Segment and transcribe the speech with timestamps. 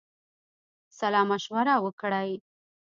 [0.99, 2.29] سلامشوره وکړی.